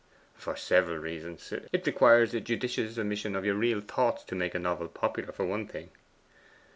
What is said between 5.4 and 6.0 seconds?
one thing.